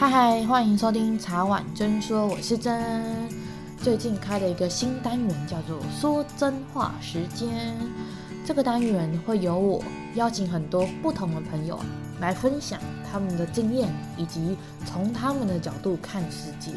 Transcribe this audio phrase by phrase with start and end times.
[0.00, 3.28] 嗨嗨，欢迎收听茶碗真说，我是真。
[3.78, 7.76] 最近开了一个新单元，叫做“说真话时间”。
[8.46, 9.82] 这个单元会由我
[10.14, 11.80] 邀请很多不同的朋友
[12.20, 12.80] 来分享
[13.10, 14.56] 他们的经验，以及
[14.86, 16.70] 从他们的角度看世界。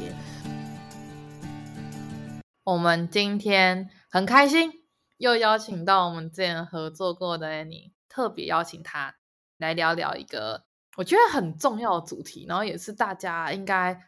[2.64, 4.72] 我们今天很开心，
[5.18, 9.14] 又邀请到我们之前合作过的艾妮特别邀请她
[9.60, 10.64] 来聊聊一个
[10.98, 14.02] 我觉得很重要的主题，然后也是大家应该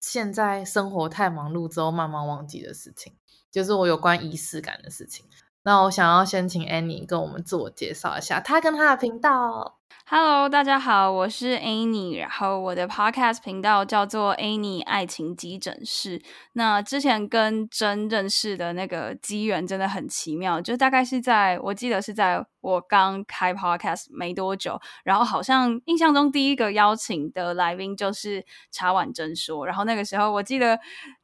[0.00, 3.14] 现在生活太忙碌之后慢慢忘记的事情，
[3.50, 5.26] 就是我有关仪式感的事情。
[5.62, 9.79] 那我想要先请 Annie 跟我们自我介绍一下，她跟她的频道。
[10.06, 16.20] Hello，大家好，我是 Annie，然后我的 Podcast 频道叫做 Annie 爱情急诊室。
[16.54, 30.76] 那之前跟真认识的那个机缘真的很奇妙，就大概是在我记得是在我刚开 Podcast 没多久，然后好像印象中第一个邀请的来宾就是茶碗真说，然后那个时候我记得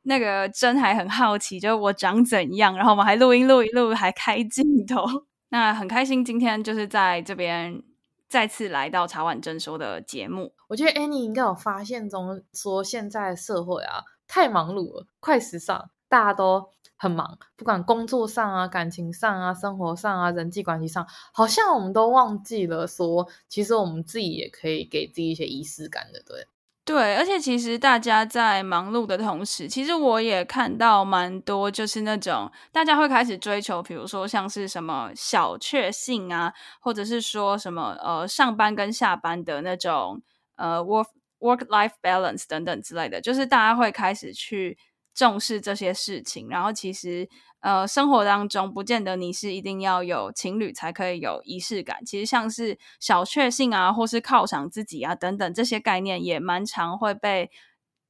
[0.02, 5.04] 那个真还很好奇，就是我长怎样，然后我们还录音录一录，还开镜头。
[5.51, 7.82] 那很开心今天就是在这边。
[8.29, 26.49] 再次来到茶碗蒸收的节目，我觉得 Annie 应该有发现中说，现在社会啊太忙碌了，快时尚，大家都很忙，不管工作上啊、感情上啊、生活上啊、人际关系上，好像我们都忘记了说，其实我们自己也可以给自己一些仪式感的，对。
[26.87, 40.23] 对，而且其实大家在忙碌的同时，其实我也看到蛮多，就是那种大家会开始追求，比如说像是什么小确幸啊，或者是说什么呃上班跟下班的那种
[40.54, 41.09] 呃 work
[41.40, 44.79] work life balance 等等之类的，就是大家会开始去
[45.17, 47.29] 重视这些事情，然后其实。
[47.61, 52.05] 呃，生活当中不见得你是一定要有情侣才可以有仪式感。
[52.05, 57.51] 其实像是小确幸啊，或是犒赏自己啊等等这些概念，也蛮常会被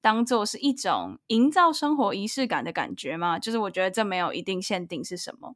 [0.03, 3.39] 当做是一种营造生活仪式感的感觉嘛。
[3.39, 5.55] 就是我觉得这没有一定限定是什么。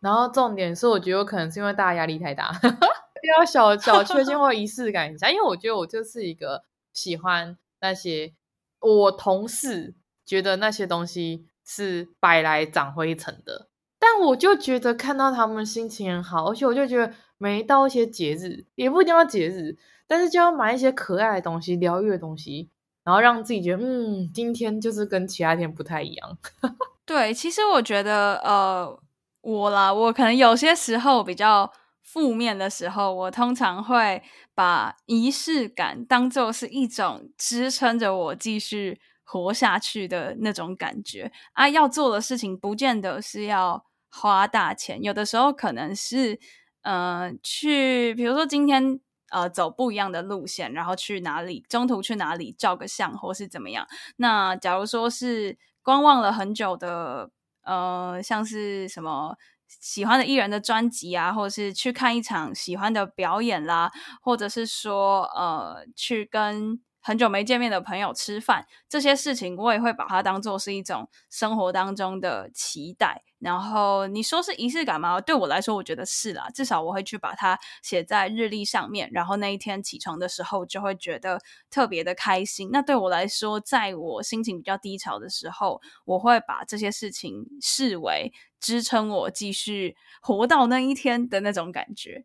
[0.00, 2.58] 然后重点是，我觉得有可能是因为大家压力太大，
[3.36, 5.28] 要小小确幸或仪式感一下。
[5.30, 6.64] 因为我觉得我就是一个
[6.94, 8.32] 喜欢那些
[8.80, 9.94] 我同事
[10.26, 11.46] 觉得那些东西。
[11.68, 13.66] 是摆来长灰尘的，
[13.98, 19.76] 但我就觉得看到他们心情很好，而且我就觉得每到一些节日，也不一定要节日，
[20.06, 22.70] 但是就要买一些可爱的东西、疗愈的东西，
[23.02, 26.38] 然后让自己觉得，嗯，今天就是跟其他天不太一样。
[27.04, 28.96] 对，其实我觉得，呃，
[29.40, 34.22] 我啦，我可能有些时候比较负面的时候，我通常会
[34.54, 39.00] 把仪式感当做是一种支撑着我继续。
[39.28, 46.38] 活下去的那种感觉啊，要做的事情不见得是要花大钱，有的时候可能是，
[46.82, 49.00] 呃，去，比如说今天
[49.30, 53.88] 呃走不一样的路线，然后去哪里，中途去哪里照个相，或是怎么样。
[54.18, 57.30] 那假如说是观望了很久的，
[57.62, 63.90] 呃，像是什么喜欢的艺人的专辑啊，或是去看一场喜欢的表演啦，
[64.22, 66.80] 或者是说呃去跟。
[67.06, 73.22] 很久没见面的朋友吃饭，这些事情我也会把它当做是一种生活当中的期待。
[73.38, 75.20] 然后你说是仪式感吗？
[75.20, 76.48] 对我来说，我觉得是啦。
[76.52, 81.40] 至少我会去把它写在日历上面，然后那一天起床的时候就会觉得
[81.70, 82.70] 特别的开心。
[82.72, 92.24] 那对我来说，在我心情比较低潮的时候，我会把这些事情视为支撑我继续活到那一天的那种感觉。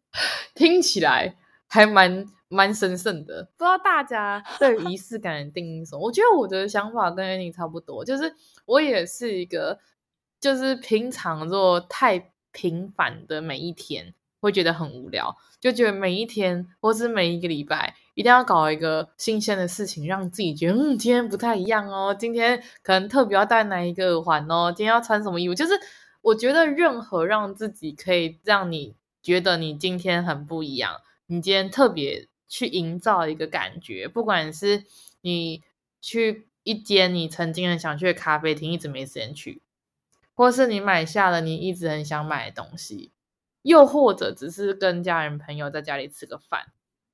[0.55, 1.35] 听起来。
[1.73, 6.01] 还蛮蛮神圣的， 不知道大家对仪式感的定义什么？
[6.01, 8.35] 我觉得我的想法跟 Annie 差不多，就是
[8.65, 9.79] 我也是一个，
[10.39, 25.73] 就是平常若太平凡的每一天，会觉得很无聊，就觉得每一天或是每一个礼拜，一定要搞一个新鲜的事情，让自己觉得嗯，今天不太一样哦，今天可能特别要戴哪一个耳环哦，今天要穿什么衣服，就是
[26.21, 30.97] 我觉得任何让自己可以让你觉得你今天很不一样。
[31.27, 34.83] 你今天特别去营造一个感觉，不管是
[35.21, 35.63] 你
[36.01, 39.61] 去一间你曾经很想去的咖啡厅，一直没时间去，
[40.35, 43.13] 或是你买下了你一直很想买的东西，
[43.61, 46.73] 又或者只是跟家人朋友在家里吃个饭，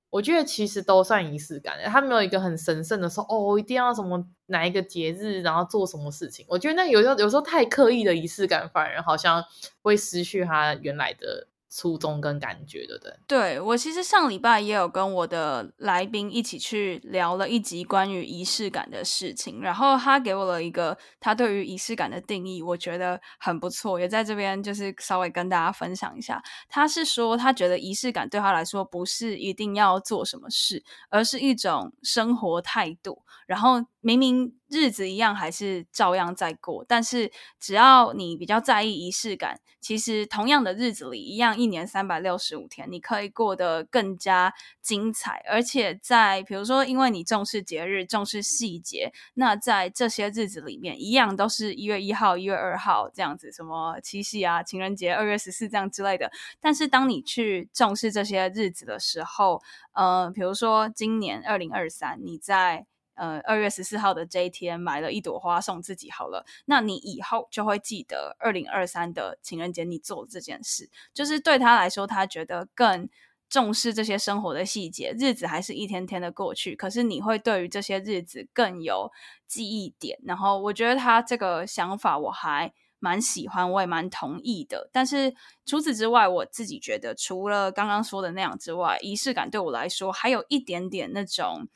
[0.10, 1.78] 我觉得其实都算仪式感。
[1.86, 6.44] 他没有一个很神圣的说，哦，一定要什么哪一个节日，然后做什么事情。
[6.50, 9.46] 我觉得那有时候有时候太刻意的仪式感，反而好像
[9.84, 13.14] 会失去它原来的初衷跟感觉对不，对。
[13.28, 26.42] 对，我其实上礼拜也有跟我的来宾一起去聊了一集关于仪式感的事情，然后他给我了一个他对于仪式感的定义，我觉得很不错，也在这边就是稍微跟大家分享一下。
[26.70, 33.24] 他是说，他觉得仪式感对他来说不是一定要做什么事，而是一种生活态度。
[33.46, 41.58] 然后明明日子一样，还是照样在过，但是只要你比较在意仪式感，其实同样的日子里一样。
[41.58, 56.32] 一年三百六十五天，你可以过得更加精彩，而且在比如说，因为你重视节日、重视细节，那在这些日子里面，一样都是一月一号、一月二号这样子，什么七夕啊、情人节、二月十四这样之类的。
[56.60, 59.62] 但是当你去重视这些日子的时候，
[59.94, 62.86] 呃，比如说今年二零二三，你在。
[63.18, 73.10] 呃，二月十四号的这一天买了一朵花送自己好了，那你以后就会记得二零二三的情人节你做这件事，就是对他来说，他觉得更
[73.50, 75.16] 重视这些生活的细节。
[75.18, 79.12] 日子还是一天天的过去，可是你会对于这些日子更有
[79.48, 80.20] 记忆点。
[80.24, 84.92] 然后我觉得他这个想法我还蛮喜欢，我也蛮同意的。
[84.94, 85.34] 但是
[85.66, 91.68] 除此之外，我自己觉得除了刚刚说的那样之外，仪式感对我来说还有一点点那种，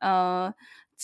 [0.00, 0.52] 呃。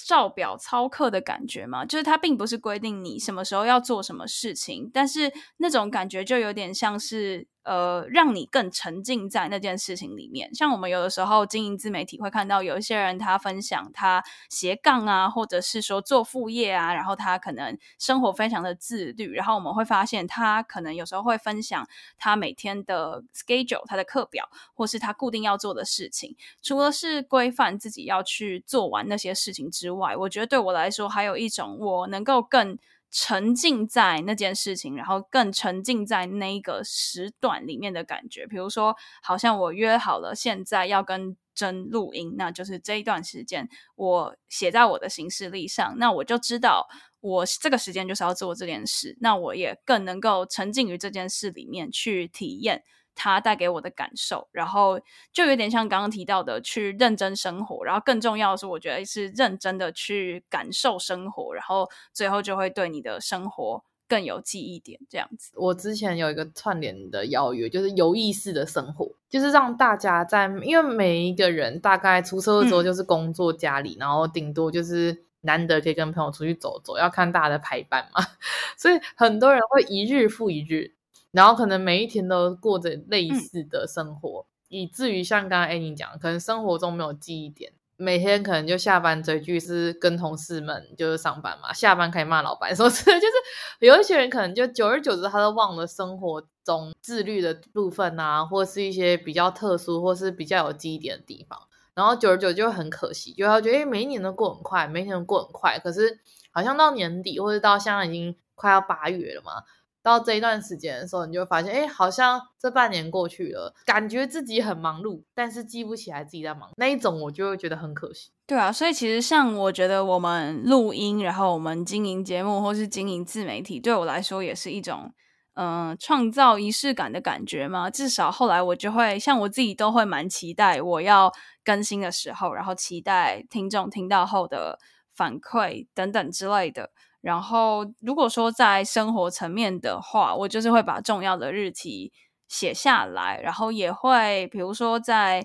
[0.05, 7.49] 照表操课的感觉嘛，就是它并不是规定你什么时候要做什么事情，但是那种感觉就有点像是。
[7.67, 10.55] 呃，让你更沉浸在那件事情里面。
[10.55, 19.33] 像我们有的时候经营自媒体，会看到有一些人他分享他斜杠啊，或者是说做副业啊，然后他可能生活非常的自律。
[19.33, 26.37] 然后我们会发现他可能有时候会分享他每天的 schedule，他的课表，或是他固定要做的事情。
[26.63, 32.79] 除了是规范自己要去做完那些事情之外，我觉得对我来说还有一种我能够更。
[33.11, 38.47] 沉浸在那件事情，然后更沉浸在那个时段里面的感觉。
[38.47, 46.87] 比如说，好像我约好了现在要跟真录音，那就是这一段时间我写在我的行事历上，那我就知道
[47.21, 52.83] 我这个时间就是要做这件事，那我也更能够沉浸于这件事里面去体验。
[53.17, 55.01] 它带给我的感受，然后
[55.33, 65.01] 就有点像刚刚提到的，去认真生活，然后更重要的是，我觉得是认真的去感受生活，然后最后就会对你的生活更有记忆点。
[65.09, 78.23] 这样子，我之前有一个串联的邀约，就是有意识的生活，就是让大家在，因为每一个人大概出社会之后就是工作家里，嗯、然后顶多就是难得可以跟朋友出去走走，要看大家的排班嘛，
[78.77, 80.93] 所以很多人会一日复一日。
[81.37, 93.35] 然后可能每一天都过着类似的生活，嗯、以至于像刚刚 Annie 讲，可能生活中没有记忆点，每天可能就下班追剧，是跟同事们就是上班嘛，下班可以骂老板，说是就是
[93.81, 101.59] 有一些人可能就久而久之，他都忘了生活中自律的部分啊，或是一些比较特殊或是比较有记忆点的地方，
[101.95, 106.19] 然后久而久之就很可惜，就他觉得诶每一年都过很快，每一年都过很快，可是
[106.51, 109.65] 好像到年底或者到现在已经快要八月了嘛。
[110.07, 118.31] 到这一段时间的时候，你就会发现，哎，好像这半年过去了，感觉自己很忙碌，但是记不起来自己在忙那一种，我就会觉得很可惜。
[118.47, 125.13] 对啊，所以其实像我觉得我们录音，然后我们经营节目或是经营自媒体，对我来说也是一种，
[125.55, 127.91] 嗯、创造仪式感的感觉嘛。
[127.91, 131.33] 至少后来我就会像我自己都会蛮期待我要
[131.65, 134.79] 更新的时候，然后期待听众听到后的
[135.13, 136.91] 反馈等等之类的。
[137.27, 142.13] 然后，如果说在生活层面的话，我就是会把重要的日期
[142.47, 145.45] 写下来，然后也会，比如说在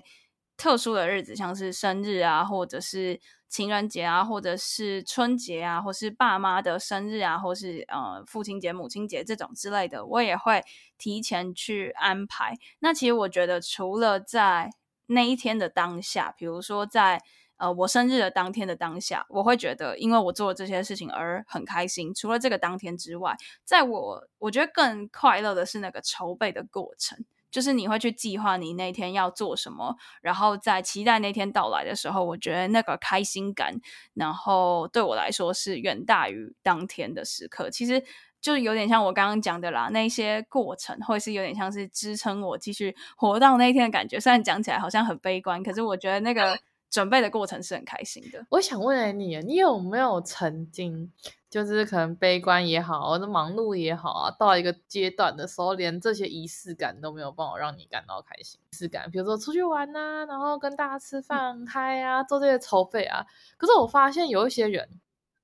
[0.56, 10.62] 特殊的日子，像是生日啊，或者是情人节啊，或者是春节啊，或是爸妈的生日啊，或是呃父亲节、母亲节这种之类的，我也会
[10.96, 12.56] 提前去安排。
[12.78, 14.70] 那其实我觉得，除了在
[15.06, 17.20] 那一天的当下，比如说在
[17.62, 22.12] 呃，我生日的当天的当下，我会觉得，因为我做了这些事情而很开心。
[22.12, 33.80] 除了这个当天之外，在我我觉得更快乐的是那个筹备的过程，就是你会去计划你那天要做什么，然后在期待那天到来的时候，我觉得那个开心感，
[34.14, 37.70] 然后对我来说是远大于当天的时刻。
[37.70, 38.02] 其实
[38.40, 44.18] 就有点像我刚刚讲的啦，那些过程会是有点像是支撑我继续活到那一天的感觉。
[44.18, 46.58] 虽然讲起来好像很悲观，可是我觉得那个。
[46.92, 48.44] 准备的过程是很开心的。
[48.50, 51.10] 我想问你，你有没有曾经，
[51.48, 58.60] 就是可能悲观也好，或者忙碌也好啊，到一个阶段的时候，连这些仪式感都没有办法让你感到开心？
[58.70, 63.24] 仪式感，比如说出去玩呐、啊，然后跟大家吃饭、嗨啊，做这些筹备啊。
[63.56, 64.86] 可是我发现有一些人，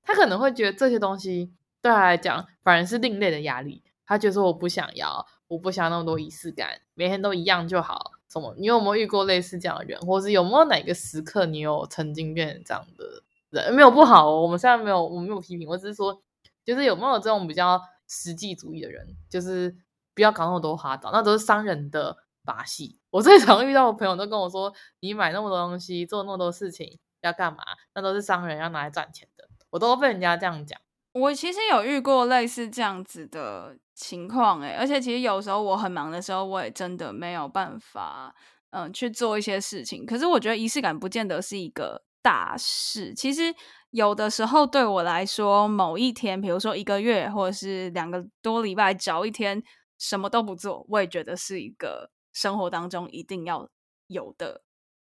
[0.03, 1.51] 他可能会觉得这些东西
[1.81, 3.81] 对他来讲反而是另类的压力。
[4.05, 8.11] 他觉得说我不想要，我不想那么多仪式感，每天都一样就好。
[8.31, 8.53] 什么？
[8.57, 13.73] 你有没有遇过类似这样的人，或是有没有哪个时刻你有曾经变成这样的人？
[13.73, 16.21] 没有不好哦，我们现在没有，我没有批评，我只是说，
[16.63, 19.75] 就是有没有这种比较实际主义的人，就是
[20.13, 22.99] 不要搞那么多花招，那都是商人的把戏。
[23.09, 27.63] 我最常遇到的朋友都跟我说，你买那么多东西，做那么多事情要干嘛？
[27.95, 29.47] 那都是商人要拿来赚钱的。
[29.71, 30.79] 我都被人家这样讲。
[31.11, 38.33] 我其实有遇过类似这样子的情况，诶，而且其实有时候我很忙的时候，我也真的没有办法，
[38.69, 40.05] 嗯，去做一些事情。
[40.05, 43.13] 可是我觉得仪式感不见得是一个大事。
[43.13, 43.53] 其实
[43.89, 49.61] 有的时候对我来说，某一天，比如说一个月或者是两个多礼拜，找一天
[49.97, 53.69] 什么都不做，我也觉得是一个生活当中一定要
[54.07, 54.61] 有的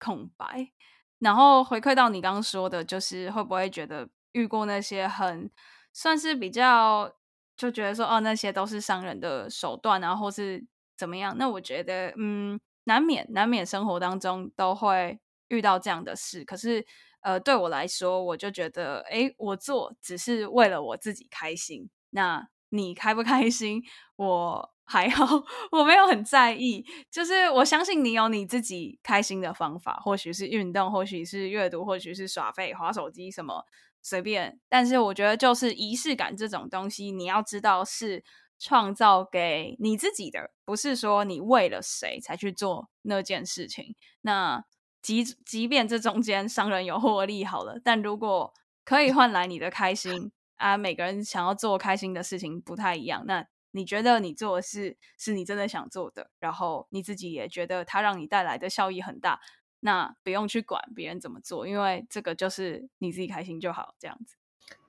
[0.00, 0.72] 空白。
[1.20, 5.48] 然后回馈到你刚刚说的，就是会不会觉得遇过那些很。
[5.94, 7.12] 算是比较
[7.56, 10.64] 就觉得说哦，那些都是商人的手段啊，或是
[10.96, 11.36] 怎么样？
[11.38, 16.44] 那我觉得嗯，难免难免生活当中都会遇到这样的事。
[16.44, 16.84] 可是
[17.20, 21.88] 呃，对我来说，我就觉得诶，我做只是为了我自己开心。
[22.10, 23.82] 那你开不开心，
[24.16, 25.24] 我还好，
[25.70, 26.84] 我没有很在意。
[27.10, 33.64] 就是我相信你有你自己开心的方法，或许是运动，或许是阅读，或许是耍废、滑手机什么。
[34.02, 38.24] 随便，但是我觉得就是仪式感这种东西，你要知道是
[38.58, 43.94] 创造给你自己的，不是说你为了谁才去做那件事情。
[44.22, 44.64] 那
[45.00, 48.52] 即即便这中间商人有获利好了，但如果
[48.84, 53.24] 可以换来你的开心啊，每个人想要做开心的事情不太一样。
[53.26, 59.40] 那你觉得你做的事是你真的想做的，然后你自己也觉得它让你带来的效益很大。
[59.84, 64.36] 那不用去管别人怎么做，因为这个就是你自己开心就好，这样子。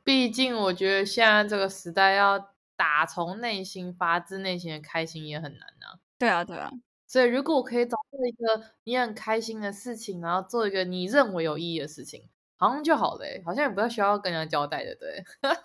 [0.04, 6.00] 毕竟我觉得现在这个时代，要打从内心发自内心的开心也很难呢。
[6.20, 6.72] 对啊，对啊。
[7.08, 15.24] 所以如果我可以找到一个你很开心的事情，然后做一个你认为有意义的事情，好像就好了，好像也不要需要跟人家交代的，对。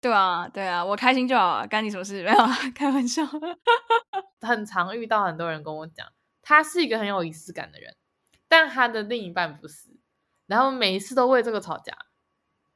[0.00, 2.22] 对啊，对啊，我开心就好啊，干你什么事？
[2.24, 3.22] 没有啊， 开玩笑。
[4.40, 6.06] 很常遇到很多人跟我讲，
[6.42, 7.94] 他是一个很有仪式感的人。
[8.52, 9.88] 但他的另一半不是，
[10.46, 11.96] 然后每一次都为这个吵架。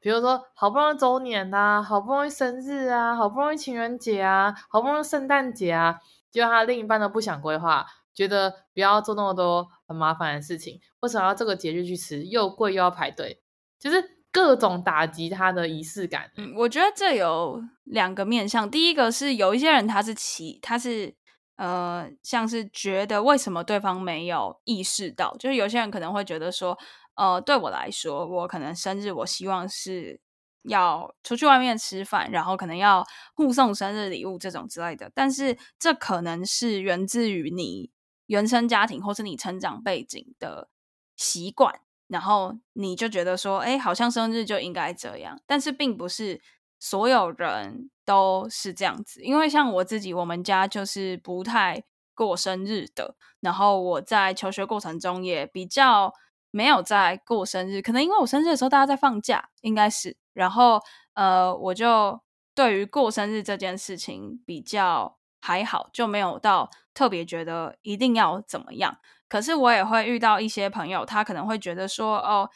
[0.01, 5.99] 比如说，好不容易周年啊，好不容易生日啊，好不容易情人节啊，好不容易圣诞节啊，
[6.31, 10.81] 结果他另一半都不想规划，觉得不要做那么多很麻烦的事情。
[11.01, 12.25] 为什么要这个节日去吃？
[12.25, 13.43] 又贵又要排队，
[13.79, 14.03] 就是
[14.33, 16.31] 各种打击他的仪式感。
[16.39, 18.71] 嗯，我觉得这有两个面向。
[18.71, 21.16] 第一个是有一些人他是奇，他是。
[21.57, 26.79] 呃，像是觉得为什么对方没有意识到，就是有些人可能会觉得说，
[27.15, 30.21] 呃，对我来说，我可能生日，我希望是
[30.63, 35.11] 要出去外面吃饭，然后可能要互送生日礼物这种之类的。
[35.15, 37.91] 但是这可能是源自于你
[38.27, 40.69] 原生家庭或是你成长背景的
[41.17, 46.41] 习惯，然后你就觉得说，哎，好像生日就应该这样，但是并不是。
[46.79, 51.83] 所有人都是这样子，因为像我自己，我们家就是不太
[52.15, 53.17] 过生日的。
[53.41, 56.15] 然后我在求学过程中也比较
[56.51, 60.17] 没有在过生日，可能因为我生日的时候大家在放假，应该是。
[60.33, 60.81] 然后
[61.15, 62.21] 呃，我就
[62.55, 68.97] 对于过生日这件事情比较还好，就没有到特别觉得一定要怎么样。
[69.29, 72.49] 可是我也会遇到一些朋友，他可能会觉得说，哦。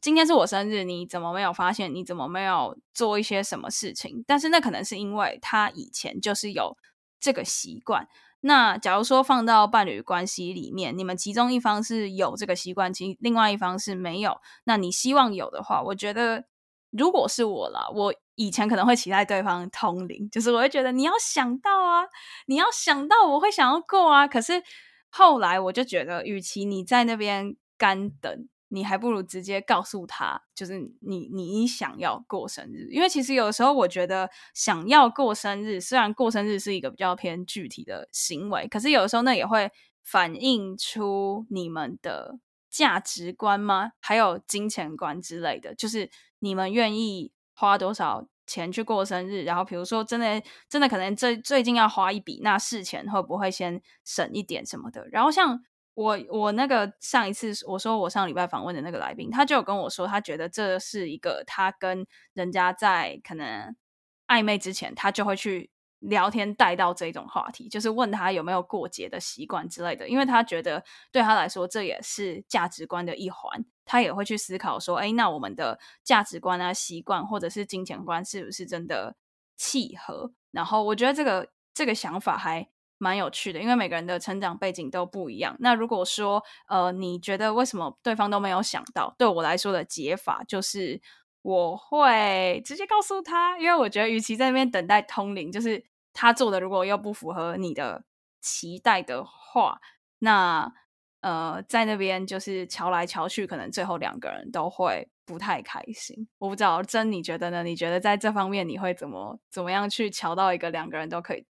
[0.00, 1.94] 今天是我生日，你怎么没有发现？
[1.94, 4.24] 你怎么没有做一些什么事情？
[4.26, 6.76] 但是那可能是因为他以前就是有
[7.20, 8.08] 这个习惯。
[8.40, 14.40] 那假如说放到伴侣关系里面，你们其中一方是有这个习惯，其另外一方是没有。
[14.64, 16.44] 那你希望有的话，我觉得
[16.90, 22.06] 如果是我啦，我以前可能会期待对方通灵，就是我会觉得你要想到啊，
[22.46, 24.26] 你要想到我会想要过啊。
[24.26, 24.62] 可是
[25.10, 28.48] 后来我就觉得，与其你在那边干等。
[28.72, 39.72] 你还不如直接告诉他，就是你你想要过生日，因为其实有的时候我觉得想要过生日，虽然过生日是一个比较偏具体的行为，可是有的时候那也会
[40.04, 42.38] 反映出你们的
[42.70, 43.90] 价值观吗？
[43.98, 46.08] 还有金钱观之类的，就是
[46.38, 55.08] 你们愿意花多少钱去过生日，然后比如说真的真的可能最最近要花一笔，那事前会不会先省一点什么的？
[55.08, 55.64] 然后像。
[56.00, 63.76] 我我那个上一次我说我上礼拜访问的那个来宾，他就有跟我说，他觉得这是一个他跟人家在可能
[64.26, 79.16] 暧昧之前，他就会去聊天带到这种话题，就是问他有没有过节的习惯之类的，因为他觉得对他来说这也是价值观的一环，他也会去思考说，哎，那我们的价值观啊、习惯或者是金钱观是不是真的
[79.58, 80.32] 契合？
[80.50, 82.66] 然后我觉得这个这个想法还
[83.00, 85.56] 蛮有趣的，因为每个人的成长背景都不一样。
[85.58, 89.14] 那如果说呃，你觉得为什么对方都没有想到？
[89.16, 91.00] 对我来说的解法就是，
[91.40, 98.04] 我会直接告诉他，因为我觉得与其在那边等待通灵，就是他做的如果又不符合你的
[98.42, 99.80] 期待的话，
[100.18, 100.70] 那
[101.22, 106.28] 呃，在那边就是瞧来瞧去，可能最后两个人都会不太开心。
[106.38, 107.62] 我不知道真你觉得呢？
[107.62, 111.46] 你觉得在这方面你会怎么怎么样去瞧到一个两个人都可以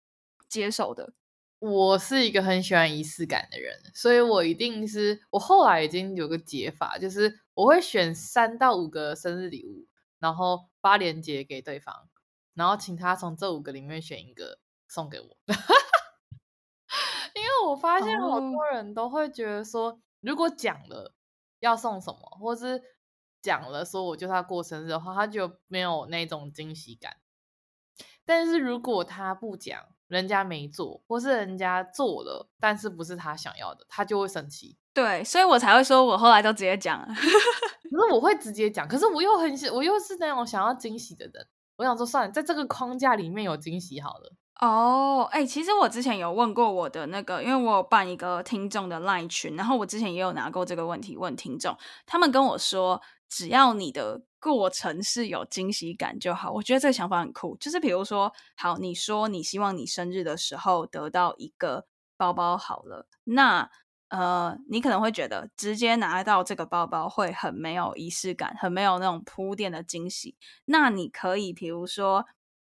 [0.48, 1.14] 接受的？
[1.60, 9.88] 我是一个很喜欢仪式感的人，所以我一定是我后来已经有个解法，就是我会选三到五个生日礼物，
[10.20, 12.10] 然后发链接给对方，
[12.54, 15.38] 然后请他从这五个里面选一个送给我。
[17.34, 20.00] 因为我发现好多人都会觉得说，oh.
[20.22, 21.14] 如果讲了
[21.60, 22.82] 要送什么，或是
[23.42, 27.18] 讲了说我就他过生日的话，他就没有那种惊喜感。
[28.24, 34.78] 但是如果他不讲，人家没做，或是人家做了，但是不是他想要的，他就会生气。
[34.94, 37.08] 对，所以我才会说，我后来都直接讲了。
[37.16, 41.48] 可是我会直接讲，可是我又很喜，我又是那种想要惊喜的人。
[41.78, 44.34] 我想说，算了，在这个框架里面有惊喜好了。
[44.62, 53.02] 哦，哎，其实我之前有问过我的那个，因为我有办一个听众的 LINE 群，然后我之前也有拿过这个问题问听众，他们跟我说，
[53.36, 56.54] 只要你的过程是有惊喜感就好。
[56.54, 63.70] 我觉得这个想法很酷，就是比如说，好，你说你希望你生日的时候得到一个包包好了，那
[64.08, 70.38] 呃，你可能会觉得直接拿到这个包包会很没有仪式感，很没有那种铺垫的惊喜。
[70.64, 72.26] 那你可以比如说，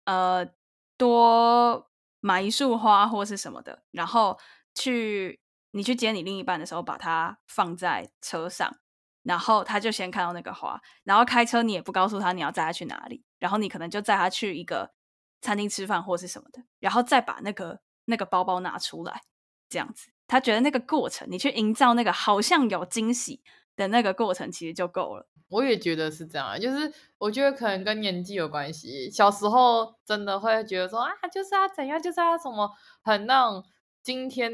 [0.06, 0.49] 呃，
[0.97, 1.90] 多
[2.21, 4.38] 买一束花或是什么的，然后
[4.75, 5.40] 去
[5.73, 8.78] 你去接你另一半的时候，把它放在车上。
[9.25, 14.93] 然后他就先看到那个花，然后开车你也不告诉他你要载他去哪里，然后你可能就载他去一个
[15.40, 19.23] 餐厅吃饭或是什么的，然后再把那个那个包包拿出来，
[19.69, 23.43] 这样子，他觉得那个过程你去营造那个好像有惊喜
[23.76, 25.26] 的那个过程其实就够了。
[25.49, 32.71] 我也觉得是这样，就是我觉得可能跟年纪有关系，小时候真的会觉得说啊，就是要怎样，就是要什么
[33.02, 33.64] 很那种
[34.02, 34.52] 今天。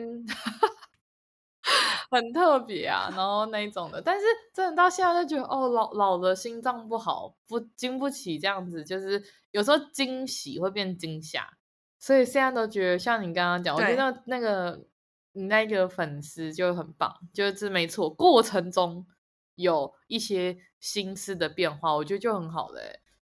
[2.11, 11.49] 很特别啊，然后那一种的，但是真的到现在就觉得哦，老老了心脏不好，不经不起这样子，就是有时候惊喜会变惊吓，
[12.01, 14.87] 所以现在都觉得像你刚刚讲，我觉得那个
[15.33, 19.07] 你那个粉丝就很棒，就是没错，过程中
[19.55, 22.81] 有一些心思的变化，我觉得就很好了。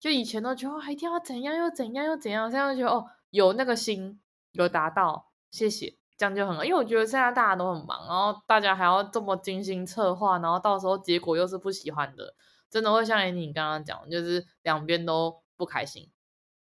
[0.01, 4.21] 就以前都觉得哦，一定要怎样又怎样又怎样，现在就觉得哦，有那个心
[4.53, 5.97] 有达到，谢谢。
[6.17, 12.35] 这样就很好，因为我觉得现在大家都很忙，然后大家还要这么精心策划，然后到时候结果又是不喜欢的，
[12.71, 16.09] 真的会像你刚刚讲，就是两边都不开心，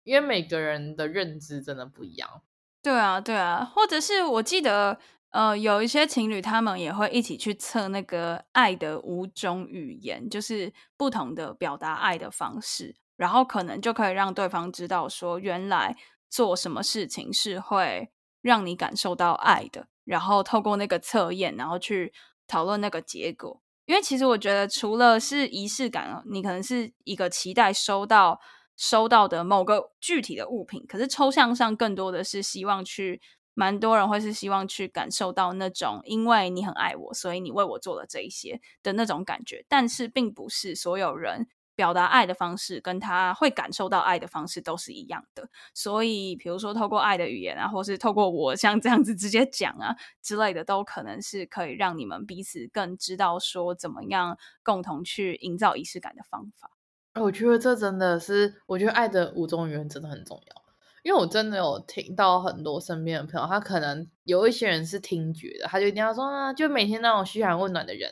[0.03, 2.41] 因为每个人的认知真的不一样。
[2.83, 15.95] 对啊，对啊，或者是我记得，呃，有一些情侣他们也会一起去测那个爱的五种语言，就是不同的表达爱的方式，然后可能就可以让对方知道说，原来
[16.29, 18.11] 做什么事情是会。
[18.41, 22.13] 让你感受到爱的，然后透过那个测验，然后去
[22.47, 23.61] 讨论那个结果。
[23.85, 28.39] 因为其实我觉得，除了是仪式感，你可能是一个期待收到
[28.75, 33.21] 收到的某个具体的物品，可是抽象上更多的是希望去，
[33.53, 39.65] 蛮多人会是希望去感受到那种，因为你很爱我，所以你为我做了这一些的那种感觉。
[39.69, 41.47] 但是并不是所有人。
[41.77, 56.71] 表达爱的方式跟他会感受到爱的方式都是一样的，所以比如说透过爱的语言啊，或是透过我像这样子直接讲啊之类的，都可能是可以让你们彼此更知道说怎么样共同去营造仪式感的方法。
[57.13, 60.63] 我觉得这真的是，我觉得爱的五种语言真的很重要，
[61.03, 68.11] 因为我真的有听到很多身边的朋友，他可能有一些人是听觉的，他就一定要说啊，就每天那种嘘寒问暖的人，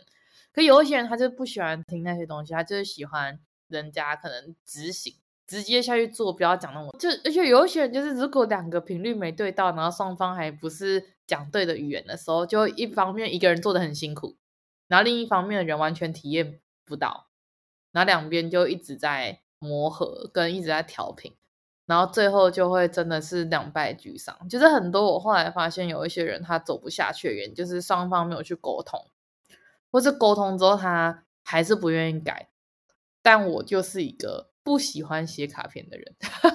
[0.53, 3.39] 可有一些人他就不喜欢听那些东西，他就是喜欢。
[3.75, 5.13] 人家可能执行，
[5.45, 14.35] 直接下去做，不要讲那么就，而且有一些人就是，如果两个频率没对到，然后双方还不是讲对的语言的时候，就一方面一个人做的很辛苦，
[14.87, 17.27] 然后另一方面的人完全体验不到，
[17.91, 21.33] 然后两边就一直在磨合，跟一直在调频，
[21.85, 24.49] 然后最后就会真的是两败俱伤。
[24.49, 28.99] 就是很多我后来发现有一些人他走不下去的原因，就是双方没有去沟通，
[29.91, 32.49] 或是沟通之后他还是不愿意改。
[33.25, 36.15] 但我就是一个不喜欢写卡片的人，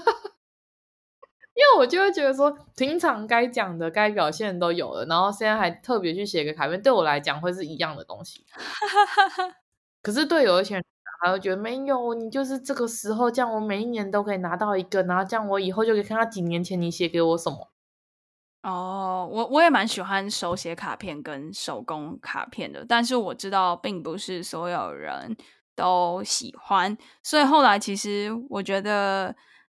[1.52, 8.46] 因为我就会觉得说，平常该讲的、该表现的都有了，然后现在还特别去写个卡片，对我来讲会是一样的东西。
[10.00, 10.85] 可是对有一些人，
[11.24, 17.72] 他会觉得没有，你就是这个时候，这样我每一年都可以拿到一个，然后这样我以后就可以看到几年前你写给我什么。
[18.62, 25.37] 哦，我我也蛮喜欢手写卡片跟手工卡片的，但是我知道并不是所有人
[25.80, 29.34] 都喜欢，所以后来其实我觉得，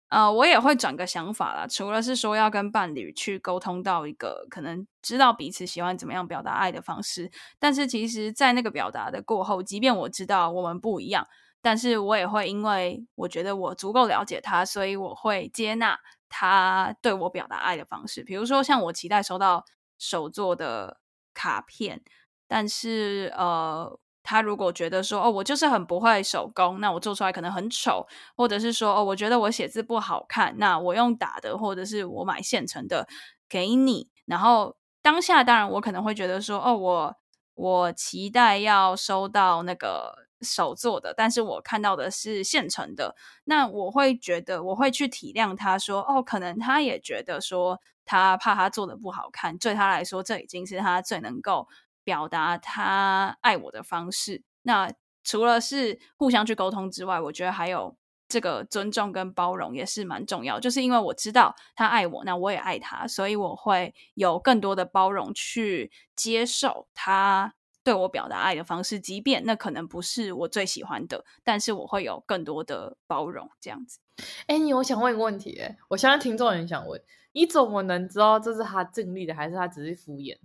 [0.08, 1.66] 呃，我也会转个想法啦。
[1.66, 11.26] 除了是说要跟伴侣去沟通到一个可能知道彼此喜欢怎么样表达爱的方式，但是其实，在那个表达的过后，即便我知道我们不一样，
[11.62, 15.98] 但是我也会因为我觉得我足够了解他，所以我会接纳。
[16.34, 19.66] 他对我表达爱的方式，比如说像我期待收到
[19.98, 20.98] 手做的
[21.34, 22.02] 卡片，
[22.48, 28.06] 但是呃，他如果觉得说哦，我就是很不会手工，那我做出来可能很丑，
[28.37, 33.06] 或者是说哦，我觉得我写字不好看，那我用打的，或者是我买现成的
[33.48, 34.08] 给你。
[34.26, 37.16] 然后当下当然我可能会觉得说哦，我
[37.54, 40.22] 我期待要收到那个。
[40.44, 51.68] 手做的，但是我看到的是现成的，那我会觉得我会去体谅他说，哦，可能他也觉得说他怕他做的不好看，对他来说这已经是他最能够
[52.04, 54.42] 表达他爱我的方式。
[54.62, 54.92] 那
[55.24, 57.96] 除了是互相去沟通之外，我觉得还有
[58.28, 67.54] 这个尊重跟包容也是蛮重要，就是因为我知道他爱我，那我也爱他，所以我会有更多的包容去接受他。
[67.84, 73.98] 对我表达爱的方式，即便那可能不是我最喜欢的，但是我会有更多的包容，这样子。
[74.46, 80.38] 哎，你我想问一个问题，哎，我相信听众也想问，你怎么能知道这是他尽力的，还是他只是敷衍？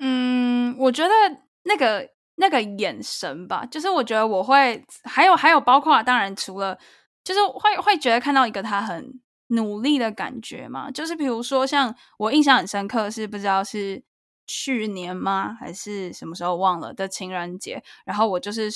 [0.00, 1.10] 嗯，我觉得
[1.62, 6.78] 那个那个眼神吧，就是我觉得我会还有还有包括，当然除了
[7.22, 14.02] 就是会会觉得看到一个他很努力的感觉嘛，就是比如说像我印象很深刻是不知道是。
[14.50, 15.54] 去年吗？
[15.60, 17.84] 还是什么时候忘了的情人节？
[18.06, 18.70] 然后我就是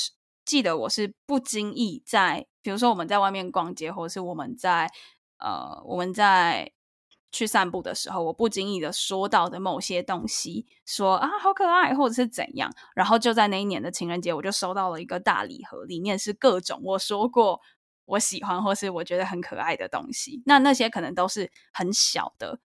[0.45, 4.91] 记得我是不经意在，比如说我们在外面逛街，或者是我们在
[5.39, 6.71] 呃我们在
[7.33, 12.71] 去散步的时候，我不经意的说到的某些东西，说啊好可爱，或者是怎样。
[12.95, 17.61] 然后就在那一年的情人节，我就收到了一个大礼盒，里面是各种我说过
[18.05, 20.43] 我喜欢或是我觉得很可爱的东西。
[20.47, 22.61] 那那些可能都是很小的。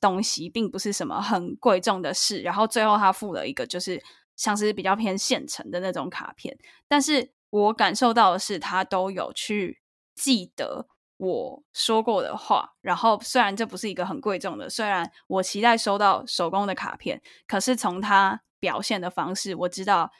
[0.00, 4.02] 东西并不是什么很贵重的事，然后最后他附了一个就是
[4.36, 9.80] 像是比较偏现成的那种卡片，但是我感受到的是他都有去
[10.14, 20.10] 记得我说过的话，然后虽然这不是一个很贵重的，虽然我期待收到手工的卡片，可是从他表现的方式，我知道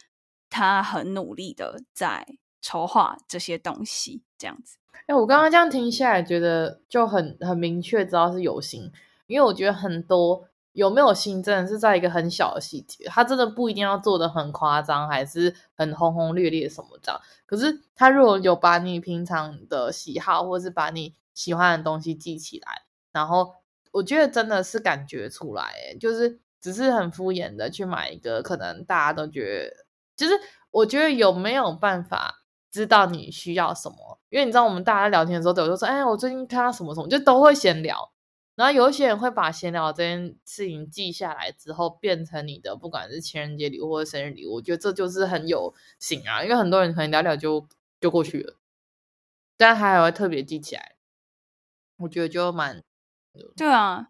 [0.50, 2.26] 他很努力的在
[2.61, 4.76] 筹划这些东西，这样子。
[5.06, 8.92] 哎，我刚刚这样听下来，觉得就很很明确，知道是有心。
[9.26, 10.48] 因为我觉得很多
[10.79, 17.21] 有没有心，真的是在一个很小的细节，他真的不一定要做得很夸张，还是很轰轰烈烈什么这样。
[17.47, 23.55] 可是他如果有把你平常的喜好，或是把你喜欢的东西记起来，然后
[23.91, 29.85] 我觉得真的是感觉出来，诶，就是只是很敷衍的去买一个，可能大家都觉得，
[30.17, 34.21] 就是我觉得有没有办法知道你需要什么？
[34.29, 38.12] 因为你知道我们大家聊天的时候，都有说，哎，我最近看到什么什么，就都会闲聊。
[38.59, 46.42] 然后有些人会把闲聊这件事情记下来之后，变成你的不管是情人节礼物或者生日礼物，我觉得这就是很有心啊。
[46.42, 47.68] 因为很多人可能聊聊就
[48.01, 48.57] 就过去了，
[49.57, 50.97] 但他还会特别记起来，
[51.99, 52.83] 我觉得就蛮
[53.57, 54.09] 对啊。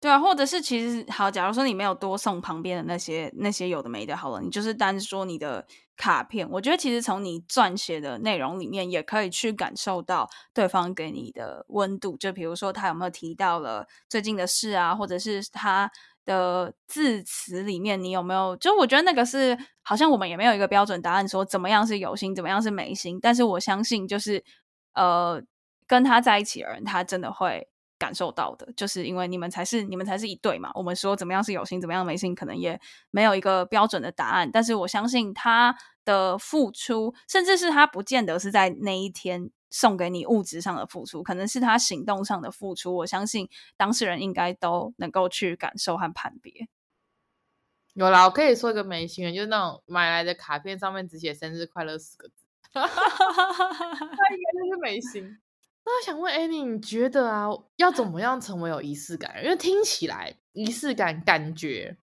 [0.00, 5.64] 对啊，或者是其实好，假如说你没有多送旁边的那些那些有的没的，好了，你就是单说你的
[5.96, 6.48] 卡片。
[6.50, 12.16] 我觉得其实从你撰写的内容里面，也可以去感受到对方给你的温度。
[12.16, 15.90] 就比如说他有没有提到了最近的事啊，或者是他
[16.24, 18.56] 的字词里面你有没有？
[18.56, 23.18] 就我觉得那个是好像我们也没有一个标准答案，说怎么样是有心，怎么样是没心。
[23.20, 24.44] 但是我相信，就是
[24.94, 25.42] 呃，
[25.86, 27.68] 跟他在一起的人，他真的会。
[27.98, 30.70] 感受到的，就是因为你们才是你们才是一对嘛。
[30.74, 32.80] 我们说怎么样是有心，怎么样没心，可能也
[33.10, 34.50] 没有一个标准的答案。
[34.52, 42.94] 但是我相信他的付出，甚至是他不见得是在那一天送给你物质上的付出，可能是他行动上的付出。
[42.96, 46.68] 我相信当事人应该都能够去感受和判别。
[47.94, 52.34] 有啦，我可以说一个没心人，就是那种买来的卡片上面只写生日快乐四个字，
[52.72, 52.88] 他应
[54.36, 55.38] 该就是没心。
[55.88, 59.40] 那我想问 a n 你觉得啊，要怎么样成为有仪式感？
[59.44, 61.96] 因为听起来仪式感感觉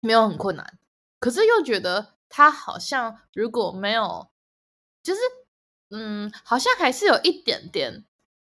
[0.00, 0.76] 没有很困难，
[1.20, 4.28] 可是又觉得他好像如果没有，
[5.04, 5.20] 就是
[5.90, 8.04] 嗯，好像还是有一点点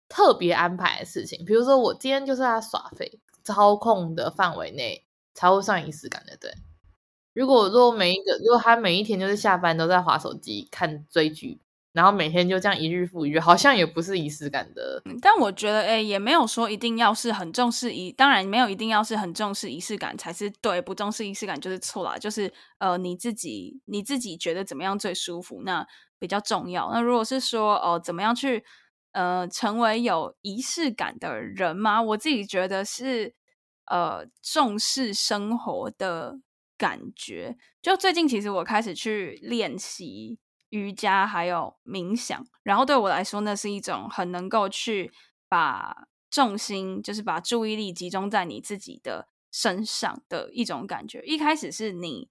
[0.09, 1.45] 特别安排的事情。
[1.45, 6.37] 比如说，我今天就是在耍废，操控的范围内才会算仪式感的。
[6.37, 6.53] 对，
[7.33, 11.61] 如果说每一个，如果他每一天就是下班都在滑手机看追剧。
[11.99, 15.03] 然后每天就这样一日复一日，好像也不是仪式感的。
[15.21, 22.17] 但我觉得，哎，也没有说一定要是很重视仪，当然没有一定要是很重视仪式感才是对，不重视仪式感就是错啦。
[22.17, 25.85] 就是呃，你自己你自己觉得怎么样最舒服，那
[26.21, 26.89] 比较重要。
[26.93, 28.63] 那如果是说哦、呃，怎么样去
[29.11, 32.01] 呃成为有仪式感的人吗？
[32.01, 33.35] 我自己觉得是
[33.87, 36.39] 呃重视生活的。
[36.79, 40.39] 感觉就最近，其实我开始去练习
[40.71, 42.47] 瑜伽，还有冥想。
[42.63, 45.13] 然后对我来说，那是一种很能够去
[45.49, 51.23] 把重心，就是把注意力集中在你自己的身上的一种感觉。
[51.23, 52.29] 一开始是你。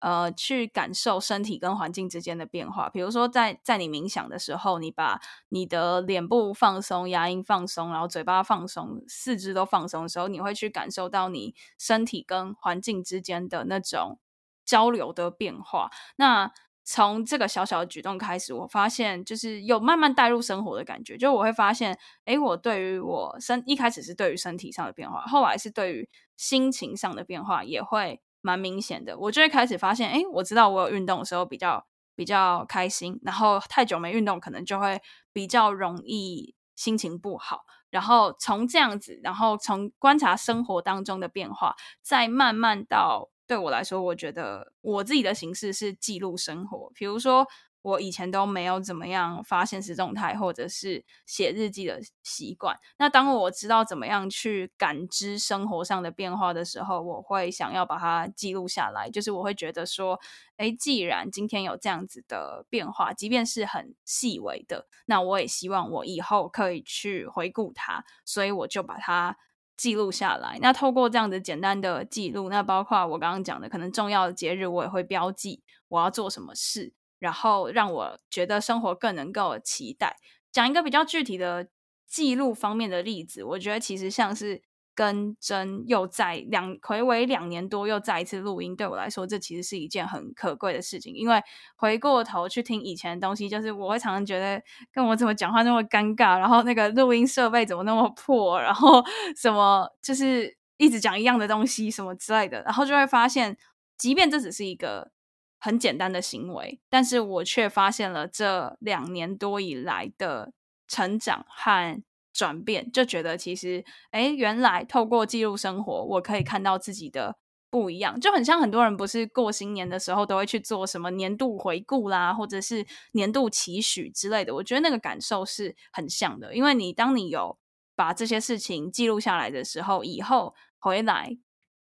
[0.00, 2.88] 呃，去感受身体跟环境之间的变化。
[2.88, 14.20] 比如说在，在你冥想的时候，你把你的脸部放松、牙龈放松，然后嘴巴放松、四肢都放松的时候，你会去感受到你身体跟环境之间的那种
[14.64, 15.90] 交流的变化。
[16.14, 16.52] 那
[16.90, 21.18] 从这个小小的举动开始，我发现就是有慢慢带入生活的感觉。
[21.18, 28.20] 就我会发现，诶，我对于我身一开始是对于身体上的变化，后来是对于心情上的变化，也会。
[28.40, 37.62] 蛮明显的，我就会开始发现，哎，我知道我有运动的时候比较比较开心，然后太久没运动，可能就会比较容易心情不好。
[37.90, 47.46] 然后从这样子，然后从观察生活当中的变化，再慢慢到对我来说，我觉得我自己的形式是记录生活，比如说。
[47.82, 52.76] 我以前都没有怎么样发现实动态或者是写日记的习惯。
[52.98, 59.08] 那当我知道怎么样去感知生活上的变化的时候，我会想要把它记录下来。
[59.08, 60.18] 就是我会觉得说，
[60.56, 69.38] 诶，既然今天有这样子的变化，即便是很细微的，那我也希望我以后可以去回顾它，所以我就把它
[69.78, 70.58] 记录下来。
[70.60, 76.92] 那透过这样子简单的记录，那包括我刚刚讲的，可能重要的节日我也会标记我要做什么事。
[77.18, 80.16] 然后让我觉得生活更能够期待。
[80.52, 81.68] 讲一个比较具体的
[82.06, 84.62] 记录方面的例子，我觉得其实像是
[84.98, 91.14] 跟真又在两回违两年多又再一次录音，对我来说，这其实是一件很可贵的事情。
[91.14, 91.40] 因为
[91.76, 94.60] 回过头去听以前的东西，就是我会常常觉得
[94.92, 99.00] 跟我怎么讲话那么尴尬，然后那个录音设备怎么那么破，然后
[99.40, 103.56] 什么就是一直讲一样的东西什么之类的，然后就会发现，
[103.96, 105.12] 即便这只是一个。
[105.60, 110.52] 很简单的行为，但是我却发现了这两年多以来的
[110.86, 112.00] 成长和
[112.38, 117.36] 转变，就觉得其实，诶，原来透过记录生活，我可以看到自己的
[117.68, 127.58] 不一样，就很像很多人不是过新年的时候都会去做什么年度回顾啦，或者是年度期许之类的，我觉得那个感受是很像的，因为你当你有
[127.96, 131.36] 把这些事情记录下来的时候，以后回来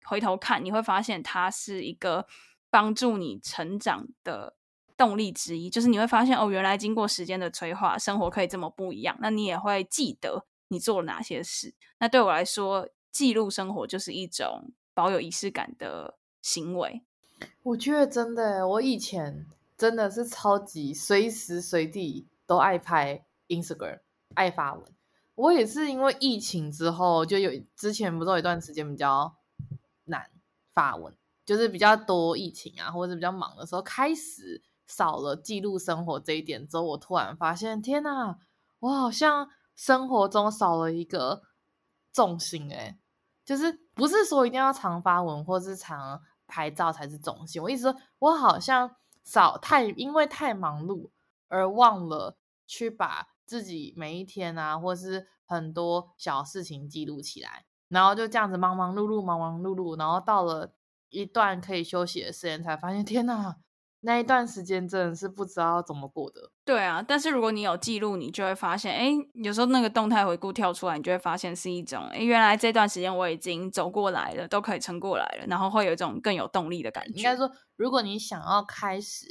[0.04, 2.26] 回头看，你会发现它是一个。
[2.74, 4.56] 帮助你成长的
[4.96, 9.16] 动力之一，就是你会发现哦，原来经过时间的催化，生活可以这么不一样。
[9.20, 11.74] 那你也会记得你做了哪些事。
[11.98, 17.02] 那对我来说，记录生活就是一种保有仪式感的行为。
[17.62, 24.00] 我觉得真的，我以前真的是超级随时随地都爱拍 Instagram，
[24.34, 24.84] 爱发文。
[25.34, 29.34] 我也是因为疫情之后，就有之前不是有一段时间比较
[30.04, 30.30] 难
[30.72, 31.14] 发文。
[31.44, 34.62] 就是比较多疫情啊，或者是比较忙的时候，开始
[34.94, 38.38] 少了记录生活这一点之后，我突然发现，天哪，
[38.80, 41.42] 我好像生活中少了一个
[42.12, 42.98] 重心诶，
[43.44, 47.62] 就是不是说一定要常发文或是常拍照才是重心。
[47.62, 51.10] 我一直说，我好像少太因为太忙碌
[51.48, 60.74] 而忘了去把自己每一天啊，或是很多小事情记录起来，然后就这样子忙忙碌碌，忙忙碌碌，然后到了。
[61.14, 63.54] 一段可以休息的时间，才发现天哪，
[64.04, 66.50] 那一段时间真的是不知道怎么过的。
[66.64, 77.12] 对啊，但是如果你有记录，你就会发现，哎，有时候那个动态回顾跳出来，你就会发现是一种，哎，原来这段时间我已经走过来了，都可以撑过来了，然后会有一种更有动力的感觉。
[77.16, 79.26] 应该说，如果你想要开始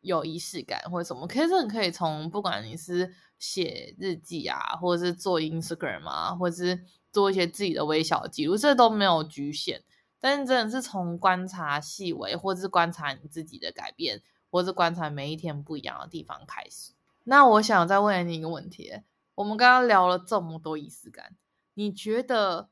[0.00, 6.80] 有仪式感或者什么，其实你可以从不管你是写日记啊，或者是做 Instagram 啊，或者是
[7.12, 9.82] 做一些自己的微小记录，这都没有局限。
[10.20, 16.92] 但是真的是从观察细微，或者是观察你自己的改变，或者是观察每一天不一样的地方开始。
[17.24, 19.02] 那我想再问你一个问题：
[19.34, 21.36] 我们刚刚聊了这么多仪式感，
[21.74, 22.70] 你觉得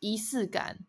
[0.00, 0.80] 仪式感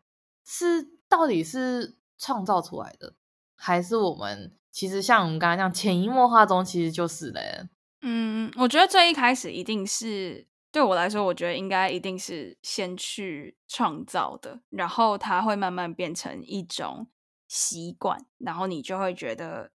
[0.44, 3.14] 是到底是创造出来的，
[3.54, 7.68] 还是我们其实像我们刚刚讲潜移默化中其实就是的？
[8.02, 10.47] 嗯，我觉得最一开始一定是。
[10.70, 17.08] 对我来说，我觉得应该一定是先去创造的，然后它会慢慢变成一种
[17.48, 19.70] 习惯，然后你就会觉得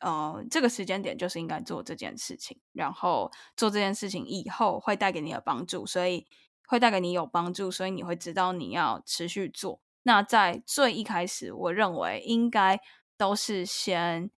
[0.00, 6.26] 呃，这个时间点就是应该做这件事情，然后做这件事情以后会带给你的帮助，所以
[6.66, 9.82] 会带给你有帮助，所以你会知道你要持续做。
[10.04, 12.80] 那在最一开始，我认为应该
[13.18, 14.30] 都是先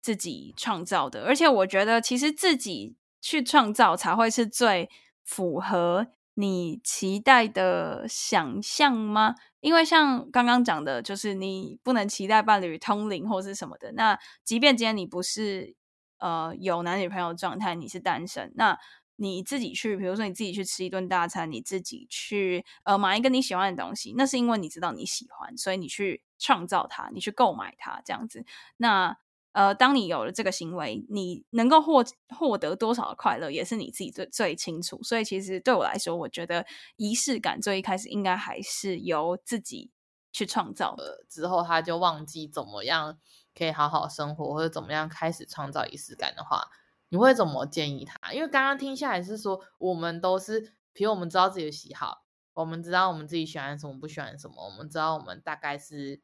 [0.00, 4.88] 自己创造的，而且我觉得其实自己去创造才会是最
[5.30, 9.36] 符合你期待的想象吗？
[9.60, 13.92] 因为像刚刚讲的，就是你不能期待伴侣通灵或是什么的。
[13.92, 15.76] 那即便今天你不是
[16.18, 18.76] 呃有男女朋友状态，你是单身，那
[19.14, 28.44] 你自己去，比如说你自己去吃一顿大餐，你自己去呃买一个你喜欢的东西，那是因为你知道你喜欢，所以你去创造它，你去购买它这样子。
[28.78, 29.16] 那
[29.52, 35.02] 呃，当你有了这个行为，你能够获获得多少的快乐，也是你自己最最清楚。
[35.02, 36.64] 所以，其实对我来说，我觉得
[36.96, 39.90] 仪式感最一开始应该还是由自己
[40.32, 41.24] 去创造的。
[41.28, 43.18] 之后，他就忘记怎么样
[43.58, 46.68] 可以好好生活，或者怎么样开始创造仪式感的话，
[47.08, 48.32] 你会怎么建议他？
[48.32, 52.22] 因为刚刚听下来是说，我们都是，比如我们知道自己的喜好，
[52.54, 56.22] 我们知道我们自己喜欢什么，不喜欢什么，我们知道我们大概是。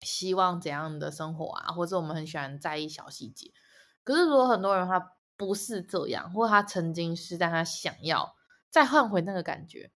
[0.00, 3.52] 希望怎样的生活啊，或者我们很喜欢在意小细节。
[4.02, 8.34] 可是如果很多人他不是这样，或他曾经是，但他想要
[8.68, 9.90] 再换回那个感觉，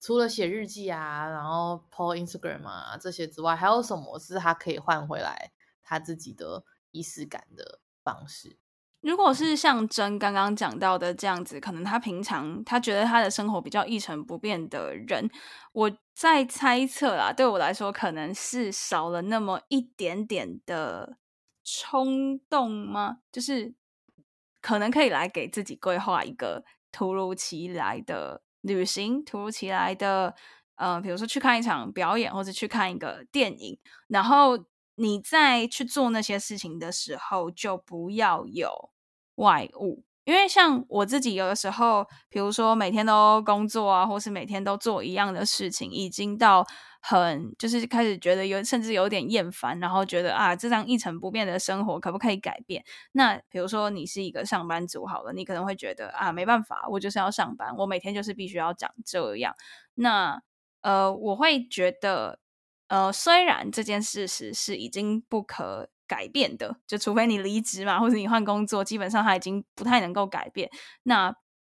[0.00, 8.58] 除了写日记啊，然后 po Instagram 啊这些之外，还有什么是他可以换回来他自己的仪式感的方式？
[9.06, 15.30] 如果是像真刚刚讲到的这样子，可能他平常他觉得他的生活比较一成不变的人，
[15.72, 21.18] 我在猜测啦，对我来说可能是少了那么一点点的
[21.62, 23.18] 冲动吗？
[23.30, 23.72] 就是
[24.60, 30.34] 可能可以来给自己规划一个突如其来的旅行，突如其来的，
[30.74, 34.58] 呃，比如说去看一场表演，或者去看一个电影，然后
[34.96, 38.90] 你在去做那些事情的时候，就不要有
[39.36, 46.66] 外物，因为像我自己有的时候，比如说每天都工作啊，或是每天都做一样的事情，已经到
[47.00, 52.84] 很就是开始觉得有甚至有点厌烦，然后觉得啊，这样一成不变的生活可不可以改变？
[53.12, 59.54] 那比如说你是一个上班族好了，你可能会觉得啊，没办法，我就是要上班，我每天就是必须要长这样。
[59.94, 60.42] 那
[60.80, 62.40] 呃，我会觉得
[62.88, 65.88] 呃，虽然这件事实是已经不可。
[66.06, 70.70] 改变的，就除非你离职嘛，或者你换工作，基本上他已经不太能够改变。
[71.02, 71.34] 那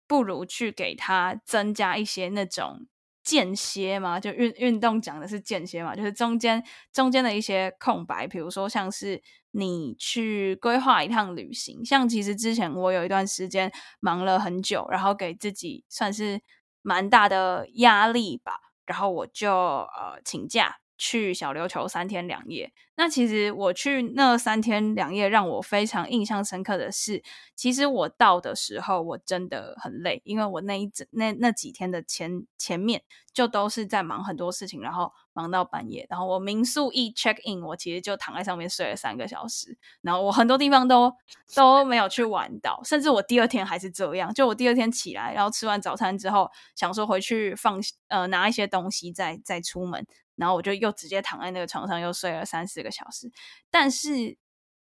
[0.06, 2.86] 不如去给他增加一些那种
[3.22, 6.62] 间歇嘛，就运运动讲的是间歇嘛，就是中间
[6.92, 16.40] 中间的一些空白，比如说像是你去规划一趟旅行，像其实之前我有一段时间忙了很久，然后给自己算是
[16.82, 20.76] 蛮大的压力吧，然后我就呃请假。
[20.98, 27.22] 去小琉球三天两夜，那其实我去那三天两夜，让我非常印象深刻的是，
[27.54, 33.02] 其实我到的时候我真的很累，因为我那一整那那几天的前前面
[33.34, 41.12] 就都是在忙很多事情，然后忙到半夜，然后我民宿一 check in，我其实就躺在上面睡了三个小时，然后我很多地方都
[41.54, 47.78] 都没有去玩到，甚至我第二天还是这样，就我第二天起来，然后吃完早餐之后，想说回去放
[48.08, 50.06] 呃拿一些东西再再出门。
[50.36, 53.30] 然后我就又直接躺在那个床上，又睡了三四个小时。
[53.70, 54.36] 但是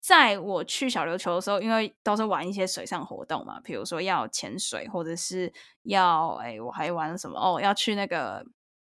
[0.00, 5.52] 在我去小琉球的时候，因为都是玩一些水上活动嘛，比如说要潜水，或者是
[5.82, 7.60] 要哎，我还玩什么哦？
[7.60, 8.44] 要去那个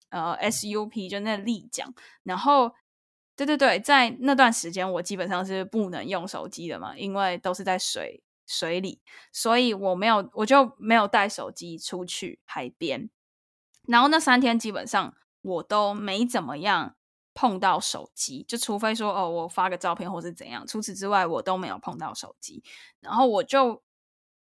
[0.10, 1.94] 呃 SUP，就那个立桨。
[2.24, 2.74] 然后
[3.36, 13.10] 对对对，在那段时间我基本上是不能用手机的嘛，因为都是在水水里，所以我没有，我就没有带手机出去海边。
[13.88, 15.14] 然后那三天基本上。
[15.46, 16.96] 我都没怎么样
[17.36, 22.64] 碰到手机，就除非说哦，我发个照片或是怎样，除此之外我都没有碰到手机。
[23.00, 23.84] 然后我就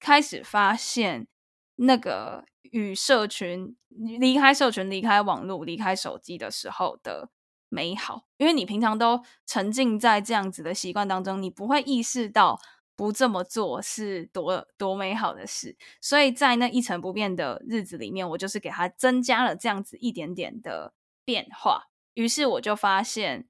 [0.01, 1.29] 开始发现
[1.77, 7.31] 那个与社群离开社群、离开网络、离开手机的时候的
[7.69, 12.61] 美好，因为你平常都沉浸在这样子的习惯当中，你不会意识到。
[12.99, 20.93] 不这么做是多多美好的事，所以在那一成不变的日子里面，我就是给他增加了这样子一点点的
[21.25, 21.85] 变化。
[22.15, 23.47] 于是我就发现，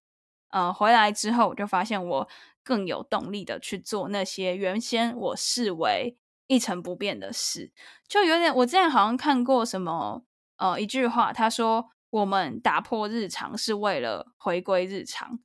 [0.51, 2.29] 呃，回来之后我就发现我
[2.63, 7.73] 更有动力的去做那些原先我视为一成不变的事，
[8.07, 10.25] 就有点，我之前好像看过什么，
[10.59, 15.41] 呃，一句话，他说我们打破日常是为了回归日常。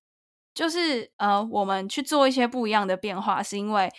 [0.54, 3.92] 就是呃，我们去做一些不一样的变化，是因为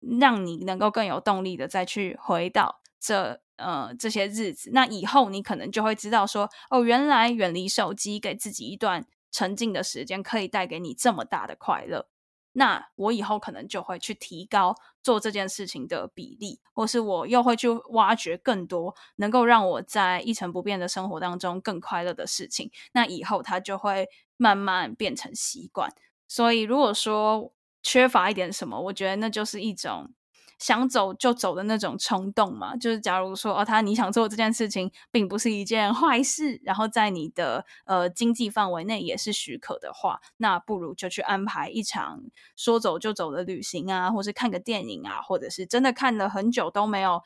[0.00, 4.70] 让你能够更有动力的再去回到这呃这些日子。
[4.72, 12.08] 那以后你可能就会知道说，哦，原来远离手机，给自己一段沉静的时间，可以带给你这么大的快乐。
[12.54, 22.70] 那我以后可能就会去提高做这件事情的比例，或是我又会去挖掘更多能够让我在一成不变的生活当中更快乐的事情。
[22.92, 24.06] 那以后它就会
[24.42, 25.94] 慢慢变成习惯。
[26.26, 30.12] 所以如果说缺乏一点什么，我觉得那就是一种。
[30.58, 42.22] 想走就走的那种冲动嘛，就是假如说哦，他你想做这件事情并不是一件坏事，然后在你的呃经济范围内也是许可的话，那不如就去安排一场
[42.54, 47.20] 说走就走的旅行啊，或是看个电影啊，或者是真的看了很久都没有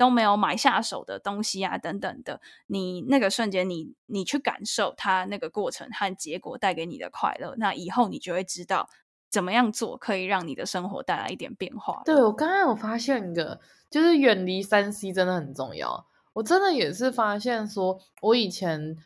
[0.00, 2.40] 都没有买下手的东西啊，等等的。
[2.68, 8.88] 你那个瞬间，你你去感受它那个过程和结果带给你的快乐，那以后你就会知道。
[9.28, 12.02] 怎么样做可以让你的生活带来一点变化？
[12.04, 16.04] 对，我刚刚有发现一个，就是远离三 C 真的很重要。
[16.32, 18.96] 我真的也是发现说，我以前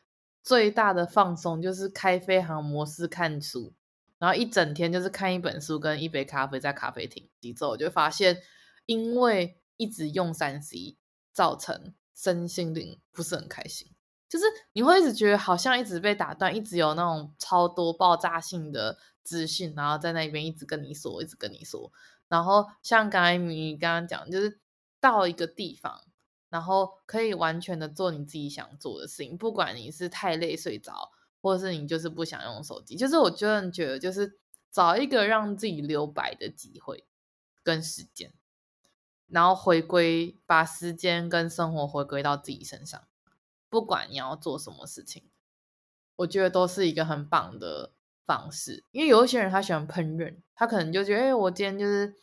[0.43, 3.75] 最大的放松就是开飞航模式看书，
[4.19, 7.29] 然后一整天就是看一本书跟一杯咖啡在咖啡厅。
[7.55, 8.39] 之后我就发现，
[8.87, 10.97] 因为一直用三 C，
[11.33, 13.91] 造成身心灵不是很开心。
[14.29, 21.93] 就是你会一直觉得好像一直被打断，一直有那种超多爆炸性的资讯，然后在那边一直跟你说，一直跟你说。
[22.27, 24.59] 然后像刚才你刚刚讲，就是
[24.99, 26.01] 到一个地方，
[26.49, 32.97] 然后可以完全的做你自己想做的事情，不管你是太累睡着，或者是你就是不想用手机。
[32.97, 34.41] 就是我个人觉得，就是
[34.73, 37.05] 找一个让自己留白的机会
[37.63, 38.33] 跟时间，
[39.35, 43.03] 然后回归，把时间跟生活回归到自己身上。
[43.69, 45.25] 不管你要做什么事情，
[46.15, 47.91] 我觉得都是一个很棒的
[48.25, 48.85] 方式。
[48.93, 52.15] 因为有一些人他喜欢烹饪，他可能就觉得，哎，我今天就是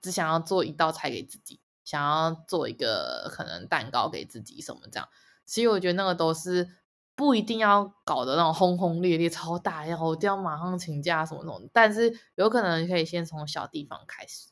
[0.00, 5.08] 只想要做一道菜给自己，想要做一个可能蛋糕给自己什么这样。
[5.44, 6.68] 其实我觉得那个都是
[7.16, 11.60] 不一定要搞得那种轰轰烈烈、超大，然后我一定要马上请假什么什么。
[11.72, 14.50] 但是有可能可以先从小地方开始，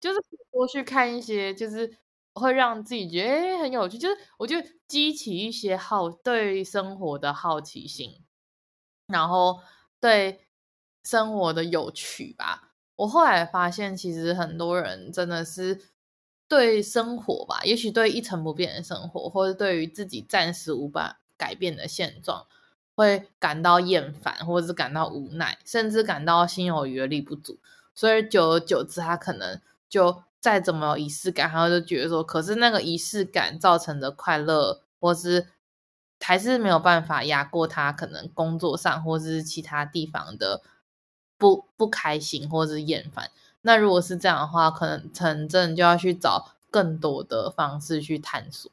[0.00, 0.20] 就是
[0.50, 1.98] 多去看一些，就是。
[2.32, 4.54] 会让自己觉得很有趣，就是我就
[4.86, 8.22] 激起一些好对生活的好奇心，
[9.08, 9.60] 然后
[10.00, 10.46] 对
[11.02, 12.70] 生活的有趣吧。
[12.94, 15.80] 我后来发现，其实很多人真的是
[16.46, 22.46] 对生活吧，也许对一成不变的生活，或者对于自己暂时无法改变的现状，
[22.94, 27.58] 会感到厌烦，或者是感到无奈，甚至感到心有余而力不足。
[27.92, 29.60] 所以久而久之，他可能
[29.90, 30.22] 就。
[30.42, 35.48] 再怎么有仪式感，他就觉得说，可是那个仪式感造成的快乐，或是
[36.18, 40.62] 还是没有办法压过他可能工作上或是其他地方的
[41.36, 43.30] 不不开心或是厌烦。
[43.60, 48.72] 那如果是这样的话，可能陈正就要去找更多的方式去探索。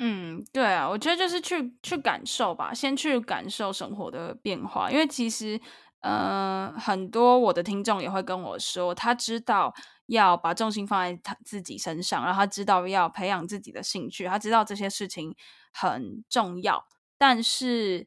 [0.00, 5.58] 嗯，对啊，我觉得就是去去感受吧，先去感受生活的变化，因为其实，
[6.00, 9.74] 嗯、很多我的听众也会跟我说，他知道。
[10.06, 15.34] 要把重心放在他自己身上，让他知道要培养自己的兴趣，他知道这些事情
[15.72, 16.86] 很重要，
[17.16, 18.06] 但是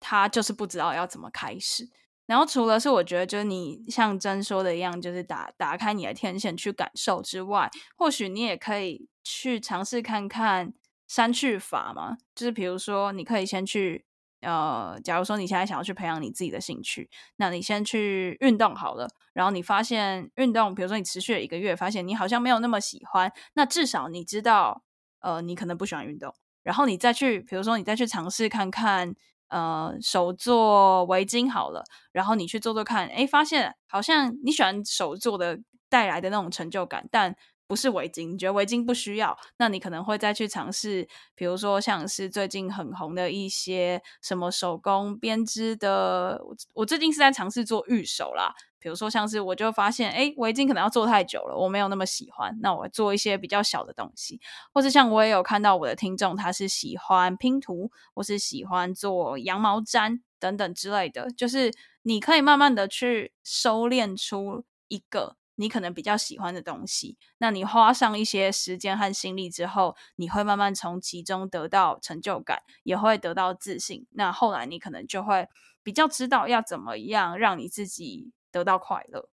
[0.00, 1.88] 他就是不知道要怎么开始。
[2.26, 10.74] 然后除了是我觉得，就是你像真说的一样，就是打打开你的天线去感受之外，或许你也可以去尝试看看
[11.06, 14.07] 删去法嘛，就是比如说你可以先去。
[14.40, 19.08] 呃，假如说你现在想要去培养你自己的兴趣，那你先去运动好了。
[19.32, 24.82] 然后你发现运动，比如说你持续了一个月，发现你好像没有那么喜欢，那至少你知道，
[25.20, 26.32] 呃，你可能不喜欢运动。
[26.62, 29.14] 然后你再去，比如说你再去尝试看看，
[29.48, 31.84] 呃，手做围巾好了。
[32.12, 35.58] 然后你去做做看，诶，发现好像你喜欢手做的
[35.88, 37.34] 带来的那种成就感，但。
[37.68, 54.40] 不是围巾，你觉得围巾不需要，那你可能会再去尝试，比如说像是最近很红的一些什么手工编织的，我我最近是在尝试做玉手啦，比如说像是我就发现，诶，围巾可能要做太久了，我没有那么喜欢，那我做一些比较小的东西，
[54.72, 61.70] 或是像我也有看到我的听众，他是喜欢拼图，或是喜欢做羊毛毡等等之类的，就是
[62.02, 65.37] 你可以慢慢的去收敛出一个。
[65.58, 74.06] 你可能比较喜欢的东西，那你花上一些时间和心力之后，你会慢慢从其中得到成就感，也会得到自信。
[74.12, 75.48] 那后来你可能就会
[75.82, 79.28] 比较知道要怎么样让你自己得到快乐，